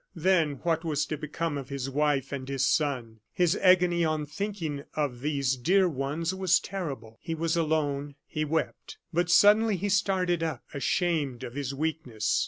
Then 0.15 0.61
what 0.63 0.83
was 0.83 1.05
to 1.05 1.15
become 1.15 1.59
of 1.59 1.69
his 1.69 1.87
wife 1.87 2.31
and 2.31 2.49
his 2.49 2.65
son? 2.67 3.19
His 3.33 3.55
agony 3.57 4.03
on 4.03 4.25
thinking 4.25 4.83
of 4.95 5.19
these 5.19 5.55
dear 5.55 5.87
ones 5.87 6.33
was 6.33 6.59
terrible. 6.59 7.19
He 7.21 7.35
was 7.35 7.55
alone; 7.55 8.15
he 8.25 8.43
wept. 8.43 8.97
But 9.13 9.29
suddenly 9.29 9.77
he 9.77 9.89
started 9.89 10.41
up, 10.41 10.63
ashamed 10.73 11.43
of 11.43 11.53
his 11.53 11.75
weakness. 11.75 12.39